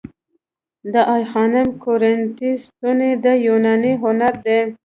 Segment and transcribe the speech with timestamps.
[0.93, 4.59] د آی خانم کورینتی ستونې د یوناني هنر دي